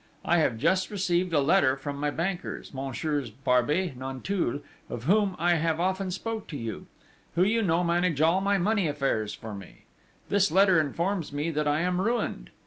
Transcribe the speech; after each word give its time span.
__I 0.27 0.39
have 0.39 0.57
just 0.57 0.89
received 0.89 1.31
a 1.31 1.39
letter 1.39 1.77
from 1.77 1.97
my 1.99 2.09
bankers, 2.09 2.73
Messieurs 2.73 3.29
Barbey 3.29 3.93
Nanteuil, 3.95 4.61
of 4.89 5.03
whom 5.03 5.35
I 5.37 5.57
have 5.57 5.79
often 5.79 6.09
spoken 6.09 6.47
to 6.47 6.57
you, 6.57 6.87
who 7.35 7.43
you 7.43 7.61
know 7.61 7.83
manage 7.83 8.19
all 8.19 8.41
my 8.41 8.57
money 8.57 8.87
affairs 8.87 9.35
for 9.35 9.53
me._ 9.53 9.85
_This 10.35 10.51
letter 10.51 10.79
informs 10.79 11.31
me 11.31 11.51
that 11.51 11.67
I 11.67 11.81
am 11.81 12.01
ruined. 12.01 12.49